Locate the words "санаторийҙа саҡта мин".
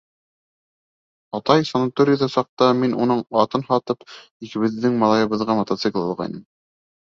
1.71-2.97